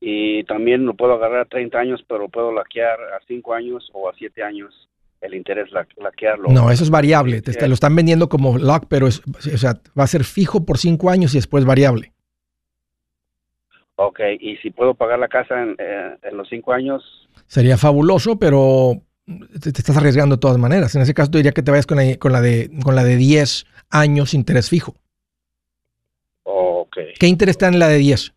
[0.00, 4.08] Y también lo puedo agarrar a 30 años, pero puedo laquear a 5 años o
[4.08, 4.88] a 7 años
[5.24, 6.50] el interés la, laquearlo.
[6.50, 7.42] No, eso es variable.
[7.42, 10.64] Te, te lo están vendiendo como lock, pero es, o sea, va a ser fijo
[10.64, 12.12] por cinco años y después variable.
[13.96, 18.38] Ok, y si puedo pagar la casa en, eh, en los 5 años, Sería fabuloso,
[18.38, 19.02] pero
[19.60, 20.94] te, te estás arriesgando de todas maneras.
[20.94, 23.04] En ese caso, te diría que te vayas con la, con la, de, con la
[23.04, 24.94] de 10 años interés fijo.
[26.42, 26.96] ok.
[27.18, 28.34] ¿Qué interés está en la de 10?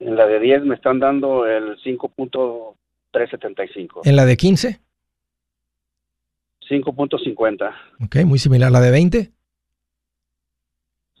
[0.00, 4.00] En la de 10 me están dando el 5.375.
[4.04, 4.80] ¿En la de 15?
[6.72, 7.70] 5.50.
[8.04, 8.72] Ok, muy similar.
[8.72, 9.30] ¿La de 20?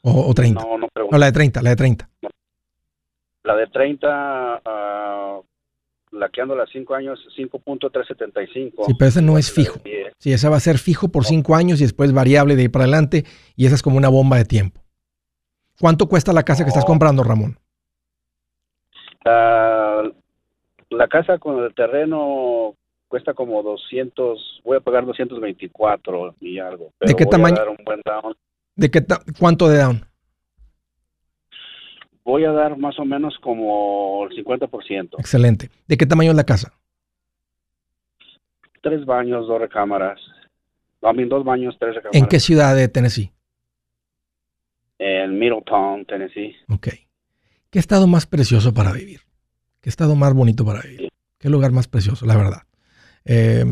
[0.02, 0.60] ¿O, o 30?
[0.62, 1.18] No, no No, pregunto.
[1.18, 2.08] la de 30, la de 30.
[3.44, 4.08] La de 30,
[4.64, 5.40] ah,
[6.12, 8.86] laqueando las 5 años, 5.375.
[8.86, 9.80] Sí, pero esa no es La fijo.
[9.84, 10.12] 10.
[10.18, 12.84] Sí, esa va a ser fijo por 5 años y después variable de ahí para
[12.84, 13.24] adelante.
[13.56, 14.80] Y esa es como una bomba de tiempo.
[15.80, 17.58] ¿Cuánto cuesta la casa que estás comprando, Ramón?
[19.24, 20.02] Ah,
[20.90, 22.74] la casa con el terreno
[23.08, 26.92] cuesta como 200, voy a pagar 224 y algo.
[26.98, 27.56] Pero qué voy tamaño?
[27.56, 28.34] A dar un buen down.
[28.76, 30.04] ¿De qué ta- ¿Cuánto de down?
[32.24, 35.16] Voy a dar más o menos como el 50%.
[35.18, 35.70] Excelente.
[35.88, 36.72] ¿De qué tamaño es la casa?
[38.80, 40.20] Tres baños, dos recámaras.
[41.14, 42.22] Mí, dos baños, tres recámaras.
[42.22, 43.32] ¿En qué ciudad de Tennessee?
[44.98, 46.54] En Middletown, Tennessee.
[46.68, 46.88] Ok.
[47.70, 49.20] ¿Qué estado más precioso para vivir?
[49.80, 51.08] ¿Qué estado más bonito para vivir?
[51.38, 52.62] ¿Qué lugar más precioso, la verdad?
[53.24, 53.64] Eh,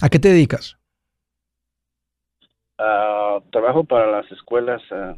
[0.00, 0.78] ¿A qué te dedicas?
[2.78, 5.14] Ah, trabajo para las escuelas, ah,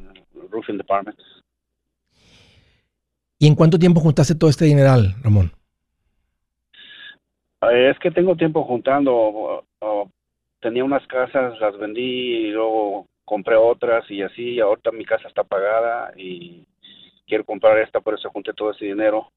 [0.51, 1.19] roofing department.
[3.38, 5.53] ¿Y en cuánto tiempo juntaste todo este dineral, Ramón?
[7.61, 9.64] Ah, es que tengo tiempo juntando.
[10.61, 14.61] tenía unas casas, las vendí y luego compré otras y así.
[14.61, 16.66] Ahorita mi casa está pagada y
[17.27, 19.31] quiero comprar esta, por eso junté todo ese dinero.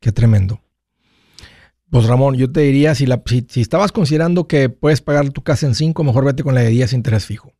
[0.00, 0.58] Qué tremendo.
[1.90, 5.42] Pues Ramón, yo te diría, si, la, si, si estabas considerando que puedes pagar tu
[5.42, 7.52] casa en 5, mejor vete con la de 10 interés fijo.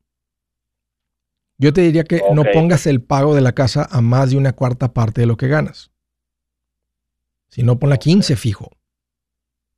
[1.56, 4.52] Yo te diría que no pongas el pago de la casa a más de una
[4.52, 5.90] cuarta parte de lo que ganas.
[7.48, 8.70] Si no, ponla 15 fijo.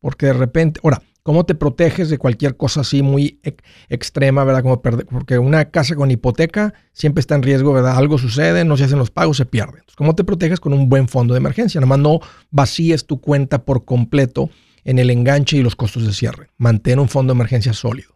[0.00, 4.64] Porque de repente, ahora, ¿cómo te proteges de cualquier cosa así muy ex- extrema, verdad?
[5.10, 7.96] Porque una casa con hipoteca siempre está en riesgo, ¿verdad?
[7.96, 9.82] Algo sucede, no se hacen los pagos, se pierde.
[9.96, 11.80] ¿cómo te proteges con un buen fondo de emergencia?
[11.80, 14.48] Nomás no vacíes tu cuenta por completo
[14.84, 16.48] en el enganche y los costos de cierre.
[16.56, 18.14] Mantén un fondo de emergencia sólido.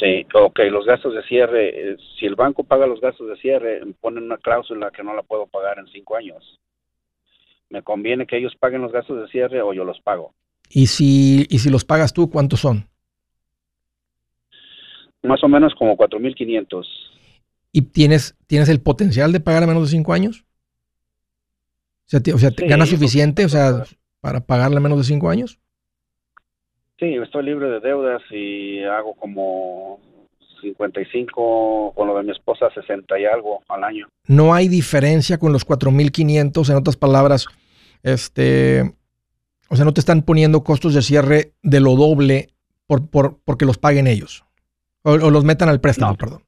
[0.00, 3.80] Sí, ok, los gastos de cierre, eh, si el banco paga los gastos de cierre,
[4.00, 6.58] ponen una cláusula que no la puedo pagar en cinco años.
[7.70, 10.34] ¿Me conviene que ellos paguen los gastos de cierre o yo los pago?
[10.76, 12.88] Y si, y si los pagas tú, ¿cuántos son?
[15.22, 16.84] Más o menos como 4.500.
[17.70, 20.44] ¿Y tienes, tienes el potencial de pagar a menos de cinco años?
[22.06, 23.84] O sea, te- o sea, ¿te Sí, ¿ganas suficiente o sea,
[24.20, 25.60] para pagarle a menos de cinco años?
[26.98, 30.00] Sí, estoy libre de deudas y hago como
[30.60, 34.08] 55, con lo de mi esposa 60 y algo al año.
[34.26, 37.46] No hay diferencia con los 4.500, en otras palabras,
[38.02, 38.92] este,
[39.74, 42.48] o sea, no te están poniendo costos de cierre de lo doble
[42.86, 44.44] por, por, porque los paguen ellos.
[45.02, 46.16] O, o los metan al préstamo, No.
[46.16, 46.42] perdón.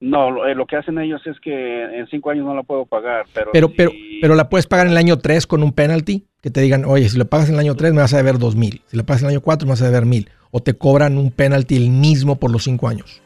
[0.00, 2.84] No, lo, eh, lo que hacen ellos es que en cinco años no la puedo
[2.84, 5.72] pagar, pero Pero, pero, si- pero la puedes pagar en el año 3 con un
[5.72, 8.18] penalty, que te digan, oye, si lo pagas en el año 3 me vas a
[8.18, 10.60] deber 2.000, si lo pagas en el año 4 me vas a deber 1.000, o
[10.60, 13.22] te cobran un penalty el mismo por los cinco años.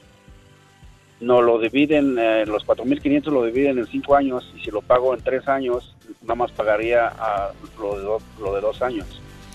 [1.20, 5.14] No lo dividen, eh, los 4.500 lo dividen en cinco años y si lo pago
[5.14, 7.50] en tres años, nada más pagaría a
[7.80, 9.06] lo, de do- lo de dos años.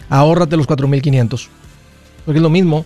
[0.09, 1.47] ahórrate los 4.500.
[2.25, 2.85] Porque es lo mismo.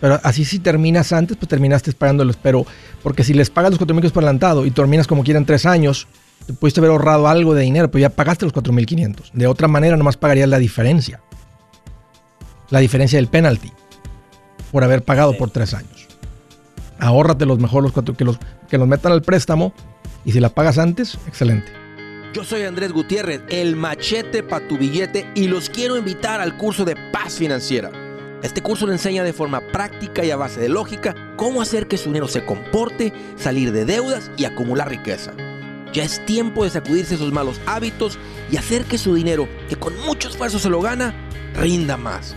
[0.00, 2.36] Pero así si terminas antes, pues terminaste pagándolos.
[2.36, 2.64] Pero
[3.02, 6.08] porque si les pagas los 4.500 por adelantado y terminas como quieran tres años,
[6.46, 9.30] te pudiste haber ahorrado algo de dinero, pero ya pagaste los 4.500.
[9.32, 11.20] De otra manera, nomás pagarías la diferencia.
[12.70, 13.70] La diferencia del penalty
[14.72, 15.38] por haber pagado Sí.
[15.38, 16.01] por tres años.
[17.02, 18.38] Ahórrate los mejor los cuatro, que los,
[18.70, 19.72] que los metan al préstamo
[20.24, 21.72] y si la pagas antes, excelente.
[22.32, 26.84] Yo soy Andrés Gutiérrez, el machete para tu billete y los quiero invitar al curso
[26.84, 27.90] de paz financiera.
[28.44, 31.98] Este curso le enseña de forma práctica y a base de lógica cómo hacer que
[31.98, 35.32] su dinero se comporte, salir de deudas y acumular riqueza.
[35.92, 38.16] Ya es tiempo de sacudirse esos malos hábitos
[38.48, 41.12] y hacer que su dinero, que con mucho esfuerzo se lo gana,
[41.54, 42.36] rinda más.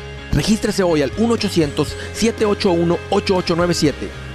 [0.33, 3.93] Regístrese hoy al 1-800-781-8897.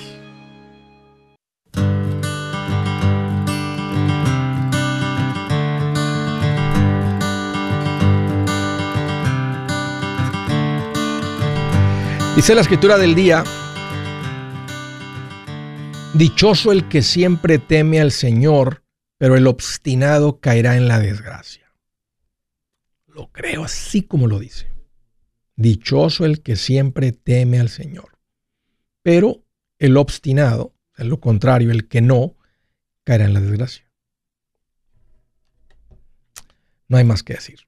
[12.35, 13.43] Dice la escritura del día,
[16.15, 18.81] dichoso el que siempre teme al Señor,
[19.21, 21.71] pero el obstinado caerá en la desgracia.
[23.05, 24.71] Lo creo así como lo dice.
[25.55, 28.17] Dichoso el que siempre teme al Señor,
[29.03, 29.43] pero
[29.77, 32.36] el obstinado, es lo contrario, el que no,
[33.03, 33.88] caerá en la desgracia.
[36.88, 37.60] No hay más que decir.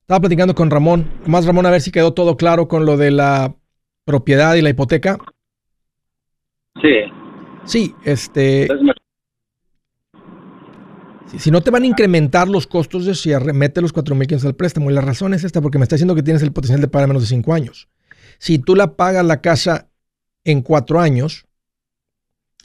[0.00, 1.12] Estaba platicando con Ramón.
[1.26, 3.54] Más Ramón, a ver si quedó todo claro con lo de la
[4.06, 5.18] propiedad y la hipoteca.
[6.80, 7.12] Sí,
[7.64, 8.96] Sí, este, entonces
[11.38, 14.90] si, no te van a incrementar los costos de cierre, mete los 4.500 al préstamo.
[14.90, 17.08] Y la razón es esta, porque me está diciendo que tienes el potencial de pagar
[17.08, 17.88] menos de 5 años.
[18.38, 19.88] Si tú la pagas la casa
[20.44, 21.46] en 4 años,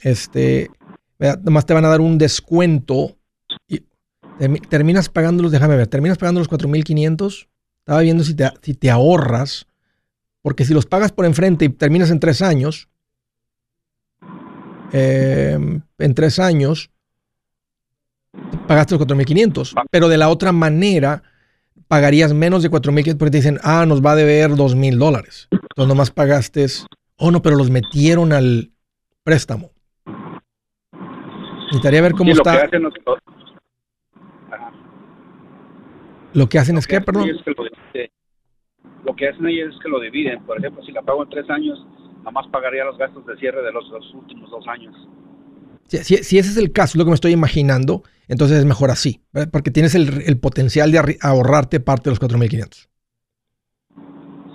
[0.02, 0.70] este,
[1.42, 3.16] nomás te van a dar un descuento
[3.68, 3.82] y
[4.38, 7.48] termi- terminas pagándolos, déjame ver, terminas pagando los 4.500.
[7.80, 9.66] Estaba viendo si te, si te ahorras,
[10.42, 12.88] porque si los pagas por enfrente y terminas en 3 años,
[14.92, 15.58] eh,
[15.98, 16.90] en 3 años,
[18.66, 21.22] pagaste los 4.500, pero de la otra manera
[21.88, 25.48] pagarías menos de 4.500 porque te dicen, ah, nos va a deber 2.000 dólares.
[25.50, 26.66] Entonces nomás pagaste,
[27.16, 28.70] oh no, pero los metieron al
[29.24, 29.70] préstamo.
[31.66, 32.64] Necesitaría ver cómo sí, lo que está.
[32.64, 32.82] hacen.
[36.34, 37.28] Lo que hacen es que, hacen perdón.
[37.30, 37.64] es que lo.
[39.04, 40.42] Lo que hacen ellos es que lo dividen.
[40.44, 41.78] Por ejemplo, si la pago en tres años,
[42.28, 44.94] Nomás pagaría los gastos de cierre de los, últimos dos años.
[45.86, 48.90] Si, si, si, ese es el caso, lo que me estoy imaginando, entonces es mejor
[48.90, 52.88] así, porque tienes el, el, potencial de ahorrarte parte de los 4.500.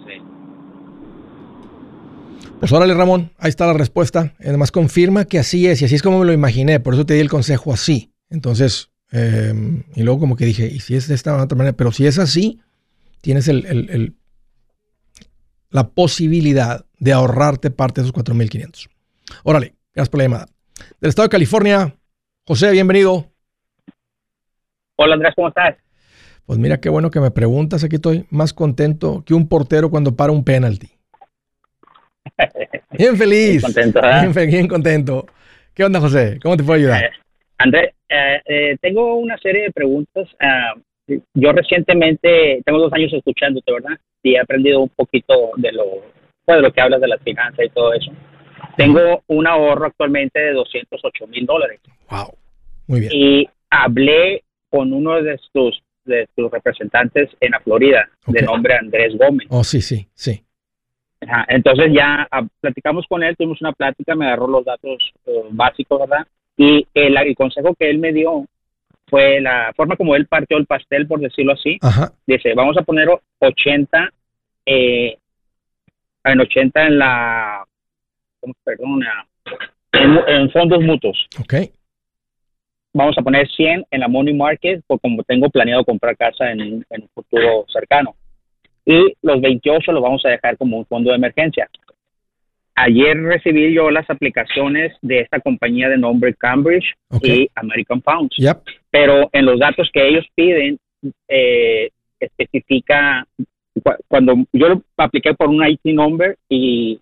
[0.05, 0.21] Sí.
[2.59, 4.35] Pues órale, Ramón, ahí está la respuesta.
[4.39, 7.15] Además, confirma que así es, y así es como me lo imaginé, por eso te
[7.15, 8.13] di el consejo así.
[8.29, 11.91] Entonces, em, y luego como que dije, y si es de esta otra manera, pero
[11.91, 12.59] si es así,
[13.21, 14.13] tienes el, el,
[15.73, 18.89] la posibilidad de ahorrarte parte de esos 4.500.
[19.43, 20.45] Órale, gracias por la llamada.
[21.01, 21.93] Del estado de California,
[22.47, 23.25] José, bienvenido.
[24.95, 25.75] Hola Andrés, ¿cómo estás?
[26.45, 27.83] Pues mira qué bueno que me preguntas.
[27.83, 30.91] Aquí estoy más contento que un portero cuando para un penalti.
[32.97, 33.61] Bien feliz.
[33.61, 34.45] contento, ¿eh?
[34.47, 35.25] bien, contento.
[35.73, 36.39] ¿Qué onda, José?
[36.41, 37.03] ¿Cómo te puedo ayudar?
[37.03, 37.09] Eh,
[37.57, 40.29] Andrés, eh, tengo una serie de preguntas.
[40.39, 40.73] Ah,
[41.33, 43.97] yo recientemente, tengo dos años escuchándote, ¿verdad?
[44.21, 46.03] Y he aprendido un poquito de lo,
[46.45, 48.11] pues, lo que hablas de las finanzas y todo eso.
[48.77, 51.79] Tengo un ahorro actualmente de 208 mil dólares.
[52.09, 52.35] Wow.
[52.87, 53.11] Muy bien.
[53.13, 59.17] Y hablé con uno de tus de tus representantes en la Florida, de nombre Andrés
[59.17, 59.47] Gómez.
[59.49, 60.43] Oh, sí, sí, sí.
[61.47, 66.01] entonces ya ah, platicamos con él, tuvimos una plática, me agarró los datos eh, básicos,
[66.01, 66.27] ¿verdad?
[66.57, 68.45] Y el, el, consejo que él me dio
[69.07, 71.79] fue la forma como él partió el pastel, por decirlo así.
[72.27, 73.07] Dice, vamos a poner
[73.39, 74.11] 80,
[74.65, 75.17] eh,
[76.23, 77.65] en 80 en la,
[78.63, 79.01] perdón,
[79.91, 81.27] en, en fondos mutuos.
[81.39, 81.53] Ok
[82.93, 86.85] vamos a poner 100 en la money market, porque como tengo planeado comprar casa en,
[86.89, 88.15] un futuro cercano.
[88.85, 91.69] Y los 28 los vamos a dejar como un fondo de emergencia.
[92.75, 98.35] Ayer recibí yo las aplicaciones de esta compañía de nombre Cambridge y American Pounds.
[98.89, 100.79] Pero en los datos que ellos piden,
[101.27, 103.27] eh, especifica,
[104.07, 106.99] cuando yo lo apliqué por un IT number y,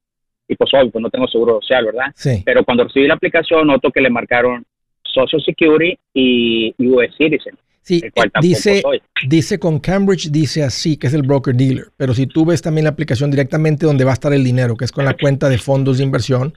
[0.47, 2.05] y pues obvio, pues no tengo seguro social, ¿verdad?
[2.15, 2.41] Sí.
[2.45, 4.65] Pero cuando recibí la aplicación, noto que le marcaron
[5.03, 7.57] Social Security y US Citizen.
[7.83, 8.11] Sí, eh,
[8.41, 8.83] dice,
[9.27, 12.83] dice con Cambridge, dice así, que es el broker dealer, pero si tú ves también
[12.83, 15.57] la aplicación directamente donde va a estar el dinero, que es con la cuenta de
[15.57, 16.53] fondos de inversión,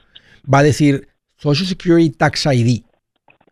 [0.53, 2.83] va a decir Social Security Tax ID.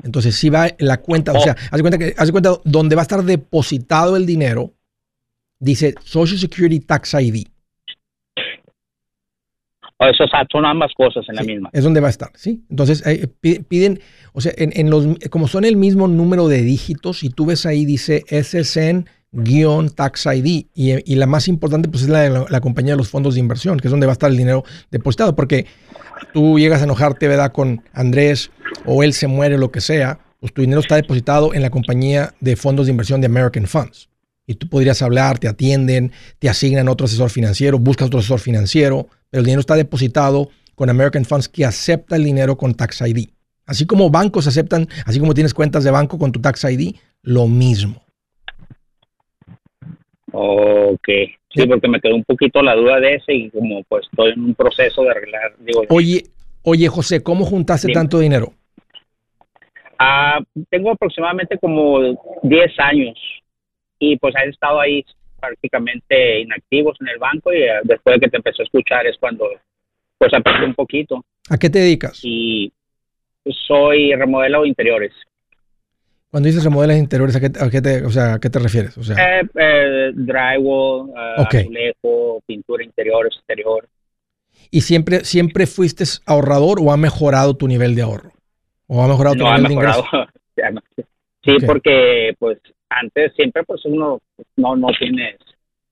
[0.02, 3.04] Entonces, si va la cuenta, o sea, haz cuenta que haz cuenta donde va a
[3.04, 4.72] estar depositado el dinero,
[5.62, 7.46] dice Social Security Tax ID.
[10.10, 11.70] Eso son ambas cosas en la misma.
[11.72, 12.64] Es donde va a estar, ¿sí?
[12.68, 13.28] Entonces eh,
[13.68, 14.00] piden,
[14.32, 17.84] o sea, en, los, como son el mismo número de dígitos, y tú ves ahí
[17.84, 23.34] dice SSN-Tax ID, y, la más importante pues es la, la, compañía de los fondos
[23.34, 25.66] de inversión, que es donde va a estar el dinero depositado, porque
[26.32, 27.52] tú llegas a enojarte, ¿verdad?
[27.52, 28.50] Con Andrés,
[28.84, 32.34] o él se muere, lo que sea, pues tu dinero está depositado en la compañía
[32.40, 34.08] de fondos de inversión de American Funds.
[34.46, 39.08] Y tú podrías hablar, te atienden, te asignan otro asesor financiero, buscas otro asesor financiero,
[39.30, 43.28] pero el dinero está depositado con American Funds que acepta el dinero con Tax ID.
[43.66, 47.46] Así como bancos aceptan, así como tienes cuentas de banco con tu Tax ID, lo
[47.46, 48.02] mismo.
[50.32, 51.08] Ok,
[51.54, 54.40] sí, porque me quedó un poquito la duda de ese y como pues estoy en
[54.40, 55.54] un proceso de arreglar.
[55.90, 56.24] oye,
[56.62, 58.52] oye José, ¿cómo juntaste tanto dinero?
[59.98, 62.00] Ah, tengo aproximadamente como
[62.42, 63.16] 10 años
[64.02, 65.04] y pues he estado ahí
[65.40, 69.16] prácticamente inactivos en el banco y eh, después de que te empezó a escuchar es
[69.16, 69.48] cuando
[70.18, 71.24] pues aprendí un poquito.
[71.48, 72.18] ¿A qué te dedicas?
[72.24, 72.72] Y
[73.46, 75.12] soy remodelo interiores.
[76.32, 78.98] Cuando dices remodelas interiores, ¿a qué, te, o sea, ¿a qué te refieres?
[78.98, 83.88] O sea, eh, eh, drywall, azulejo, pintura interior, exterior.
[84.70, 88.32] ¿Y siempre, siempre fuiste ahorrador o ha mejorado tu nivel de ahorro?
[88.88, 90.04] ¿O ha mejorado tu nivel de ingreso?
[91.44, 92.58] sí, porque pues
[93.00, 94.20] antes siempre pues uno
[94.56, 95.36] no, no tienes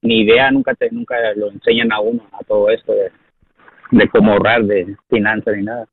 [0.03, 3.11] ni idea, nunca te, nunca lo enseñan a uno a todo esto de,
[3.91, 5.87] de cómo ahorrar, de finanzas ni nada.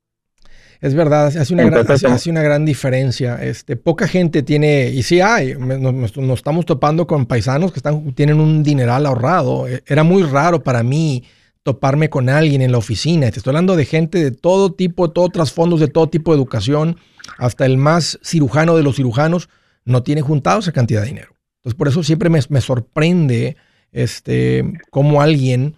[0.80, 3.42] Es verdad, hace una, gran, hace, una gran diferencia.
[3.42, 8.38] Este, poca gente tiene, y sí hay, nos, estamos topando con paisanos que están, tienen
[8.38, 9.66] un dineral ahorrado.
[9.66, 11.24] E, era muy raro para mí
[11.64, 13.28] toparme con alguien en la oficina.
[13.32, 16.38] Te estoy hablando de gente de todo tipo, de todo trasfondos, de todo tipo de
[16.38, 16.96] educación,
[17.38, 19.48] hasta el más cirujano de los cirujanos
[19.88, 21.34] no tiene juntado esa cantidad de dinero.
[21.56, 23.56] Entonces, por eso siempre me, sorprende
[23.90, 25.76] este, cómo alguien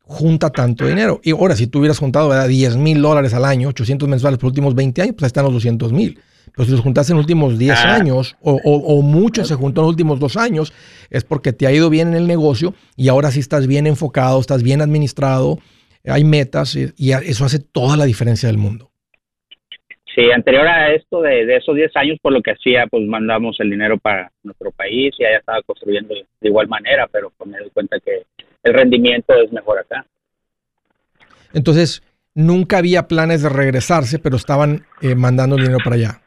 [0.00, 1.20] junta tanto dinero.
[1.22, 4.52] Y ahora, si tú hubieras juntado 10 mil dólares al año, 800 mensuales por los
[4.52, 6.18] últimos 20 años, pues ahí están los 200 mil.
[6.52, 7.94] Pero si los juntaste en los últimos 10 ah.
[7.94, 10.72] años, o, o, mucho se juntó en los últimos dos años,
[11.10, 14.40] es porque te ha ido bien en el negocio y ahora sí estás bien enfocado,
[14.40, 15.58] estás bien administrado,
[16.04, 18.89] hay metas y eso hace toda la diferencia del mundo.
[20.20, 23.70] Sí, anterior a esto, de, esos 10 años, por lo que hacía, pues mandamos el
[23.70, 27.70] dinero para nuestro país y allá estaba construyendo de igual manera, pero pues me doy
[27.70, 28.24] cuenta que
[28.62, 30.04] el rendimiento es mejor acá.
[31.54, 32.02] Entonces,
[32.34, 36.20] nunca había planes de regresarse, pero estaban eh, mandando dinero para allá.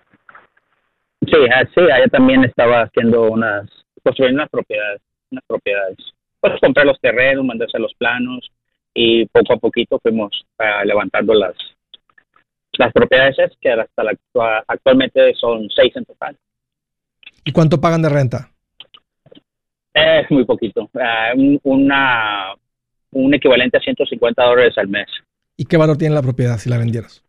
[1.28, 3.70] Sí, ah, sí, allá también estaba haciendo unas,
[4.04, 5.98] construyendo unas propiedades, unas propiedades.
[6.40, 8.50] Pues comprar los terrenos, mandarse los planos,
[8.96, 11.54] y poco a poquito fuimos ah, levantando las
[12.78, 14.18] las propiedades que hasta la,
[14.68, 16.38] actualmente son seis en total.
[17.46, 18.50] ¿Y cuánto pagan de renta?
[19.94, 22.56] Es muy poquito, ah, un, una,
[23.12, 25.08] un equivalente a 150 dólares al mes.
[25.56, 27.24] ¿Y qué valor tiene la propiedad si la vendieras?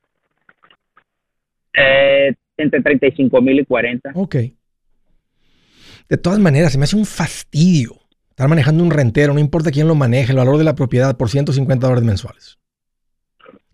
[1.75, 4.13] Eh, entre 35 mil y 40.
[4.15, 4.37] Ok.
[6.09, 9.87] De todas maneras, se me hace un fastidio estar manejando un rentero, no importa quién
[9.87, 12.59] lo maneje, el valor de la propiedad por 150 dólares mensuales.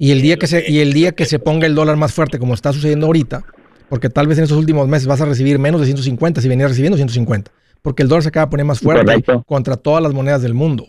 [0.02, 2.38] Y el día que se, y el día que se ponga el dólar más fuerte,
[2.38, 3.44] como está sucediendo ahorita,
[3.90, 6.70] porque tal vez en estos últimos meses vas a recibir menos de 150 si venías
[6.70, 10.40] recibiendo 150, porque el dólar se acaba de poner más fuerte contra todas las monedas
[10.40, 10.86] del mundo.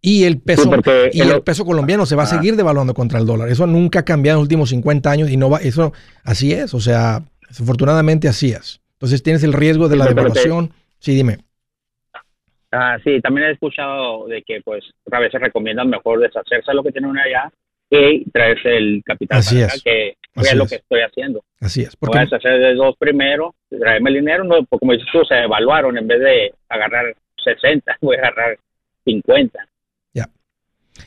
[0.00, 0.68] Y el peso
[1.12, 3.48] y el, peso colombiano se va a seguir devaluando contra el dólar.
[3.48, 5.92] Eso nunca ha cambiado en los últimos 50 años y no va eso
[6.24, 8.80] así es, o sea, desafortunadamente así es.
[8.94, 10.72] Entonces tienes el riesgo de la devaluación.
[10.98, 11.38] Sí, dime.
[12.72, 14.82] Ah, sí, también he escuchado de que pues
[15.12, 17.52] a veces recomiendan mejor deshacerse de lo que tienen allá
[17.92, 19.82] y traerse el capital Así para es.
[19.82, 21.44] que es lo que estoy haciendo.
[21.60, 21.96] Así es.
[22.00, 25.98] Voy a deshacer de dos primero, traerme el dinero, no, como dices tú, se evaluaron
[25.98, 27.14] en vez de agarrar
[27.44, 28.58] 60, voy a agarrar
[29.04, 29.58] 50.
[30.14, 30.28] Ya.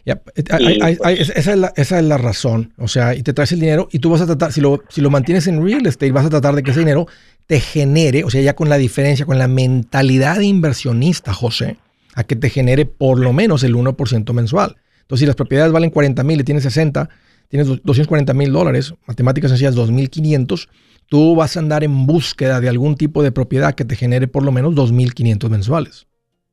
[0.06, 2.74] Ya, pues esa, es la, esa es la razón.
[2.78, 5.02] O sea, y te traes el dinero y tú vas a tratar, si lo, si
[5.02, 7.08] lo mantienes en real estate, vas a tratar de que ese dinero
[7.48, 11.78] te genere, o sea, ya con la diferencia, con la mentalidad de inversionista, José,
[12.14, 14.78] a que te genere por lo menos el 1% mensual.
[15.06, 17.10] Entonces, si las propiedades valen 40 mil y tienes 60,
[17.48, 20.68] tienes 240 mil dólares, matemáticas sencillas 2.500,
[21.08, 24.44] tú vas a andar en búsqueda de algún tipo de propiedad que te genere por
[24.44, 26.08] lo menos 2.500 mensuales.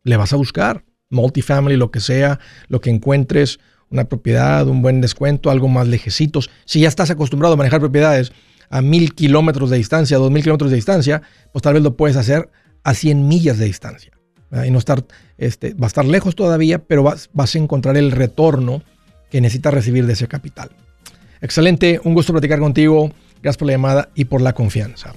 [0.05, 5.00] Le vas a buscar multifamily, lo que sea, lo que encuentres, una propiedad, un buen
[5.00, 6.50] descuento, algo más lejecitos.
[6.66, 8.32] Si ya estás acostumbrado a manejar propiedades
[8.68, 11.22] a mil kilómetros de distancia, dos mil kilómetros de distancia,
[11.53, 12.50] pues tal vez lo puedes hacer
[12.84, 14.12] a 100 millas de distancia.
[14.66, 15.05] Y no estar,
[15.38, 18.82] este, va a estar lejos todavía, pero vas, vas a encontrar el retorno
[19.30, 20.70] que necesitas recibir de ese capital.
[21.40, 23.11] Excelente, un gusto platicar contigo.
[23.42, 25.14] Gracias por la llamada y por la confianza.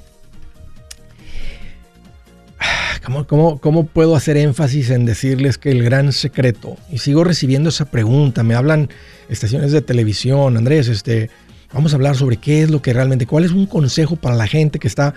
[3.06, 7.70] ¿Cómo, cómo, cómo puedo hacer énfasis en decirles que el gran secreto, y sigo recibiendo
[7.70, 8.90] esa pregunta, me hablan
[9.30, 11.30] estaciones de televisión, Andrés, este,
[11.76, 14.48] Vamos a hablar sobre qué es lo que realmente, cuál es un consejo para la
[14.48, 15.14] gente que está...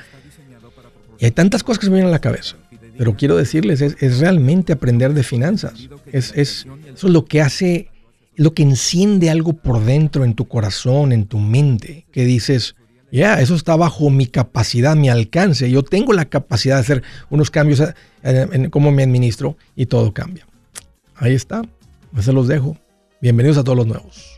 [1.21, 2.57] Y hay tantas cosas que se me vienen a la cabeza,
[2.99, 5.89] pero quiero decirles, es, realmente aprender de finanzas.
[6.13, 7.91] Es, es, eso es lo que hace,
[8.35, 12.75] lo que enciende algo por dentro en tu corazón, en tu mente, que dices,
[13.13, 15.71] ya, eso está bajo mi capacidad, mi alcance.
[15.71, 17.81] Yo tengo la capacidad de hacer unos cambios
[18.25, 20.49] en, en cómo me administro y todo cambia.
[21.15, 21.63] Ahí está,
[22.21, 22.77] se los dejo.
[23.21, 24.38] Bienvenidos a todos los nuevos.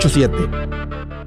[0.00, 1.17] 887